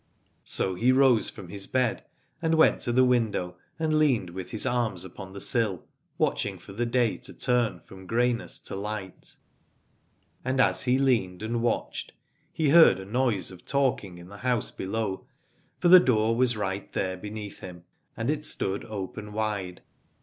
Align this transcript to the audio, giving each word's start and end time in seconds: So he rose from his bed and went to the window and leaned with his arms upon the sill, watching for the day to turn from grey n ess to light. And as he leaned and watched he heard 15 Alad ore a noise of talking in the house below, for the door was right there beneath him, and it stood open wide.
So 0.47 0.73
he 0.73 0.91
rose 0.91 1.29
from 1.29 1.49
his 1.49 1.67
bed 1.67 2.03
and 2.41 2.55
went 2.55 2.81
to 2.81 2.91
the 2.91 3.03
window 3.05 3.57
and 3.77 3.99
leaned 3.99 4.31
with 4.31 4.49
his 4.49 4.65
arms 4.65 5.05
upon 5.05 5.33
the 5.33 5.39
sill, 5.39 5.87
watching 6.17 6.57
for 6.57 6.73
the 6.73 6.87
day 6.87 7.17
to 7.17 7.31
turn 7.35 7.81
from 7.85 8.07
grey 8.07 8.31
n 8.31 8.41
ess 8.41 8.59
to 8.61 8.75
light. 8.75 9.37
And 10.43 10.59
as 10.59 10.85
he 10.85 10.97
leaned 10.97 11.43
and 11.43 11.61
watched 11.61 12.13
he 12.51 12.69
heard 12.69 12.97
15 12.97 12.97
Alad 12.97 12.99
ore 12.99 13.03
a 13.03 13.13
noise 13.35 13.51
of 13.51 13.63
talking 13.63 14.17
in 14.17 14.29
the 14.29 14.37
house 14.37 14.71
below, 14.71 15.27
for 15.77 15.87
the 15.87 15.99
door 15.99 16.35
was 16.35 16.57
right 16.57 16.91
there 16.93 17.15
beneath 17.15 17.59
him, 17.59 17.83
and 18.17 18.31
it 18.31 18.43
stood 18.43 18.83
open 18.85 19.33
wide. 19.33 19.83